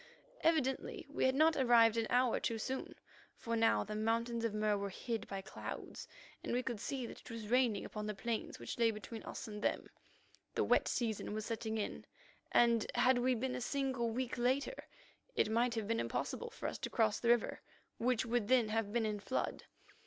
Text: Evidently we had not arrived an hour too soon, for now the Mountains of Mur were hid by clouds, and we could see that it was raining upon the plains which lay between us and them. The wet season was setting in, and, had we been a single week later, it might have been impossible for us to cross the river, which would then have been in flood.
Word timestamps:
Evidently 0.43 1.05
we 1.11 1.25
had 1.25 1.35
not 1.35 1.55
arrived 1.55 1.95
an 1.95 2.07
hour 2.09 2.39
too 2.39 2.57
soon, 2.57 2.95
for 3.35 3.55
now 3.55 3.83
the 3.83 3.93
Mountains 3.95 4.43
of 4.43 4.51
Mur 4.51 4.75
were 4.75 4.89
hid 4.89 5.27
by 5.27 5.41
clouds, 5.43 6.07
and 6.43 6.51
we 6.53 6.63
could 6.63 6.79
see 6.79 7.05
that 7.05 7.21
it 7.21 7.29
was 7.29 7.49
raining 7.49 7.85
upon 7.85 8.07
the 8.07 8.15
plains 8.15 8.57
which 8.57 8.79
lay 8.79 8.89
between 8.89 9.21
us 9.21 9.47
and 9.47 9.61
them. 9.61 9.87
The 10.55 10.63
wet 10.63 10.87
season 10.87 11.35
was 11.35 11.45
setting 11.45 11.77
in, 11.77 12.05
and, 12.51 12.89
had 12.95 13.19
we 13.19 13.35
been 13.35 13.53
a 13.53 13.61
single 13.61 14.09
week 14.09 14.39
later, 14.39 14.87
it 15.35 15.51
might 15.51 15.75
have 15.75 15.87
been 15.87 15.99
impossible 15.99 16.49
for 16.49 16.65
us 16.65 16.79
to 16.79 16.89
cross 16.89 17.19
the 17.19 17.29
river, 17.29 17.61
which 17.99 18.25
would 18.25 18.47
then 18.47 18.69
have 18.69 18.91
been 18.91 19.05
in 19.05 19.19
flood. 19.19 19.65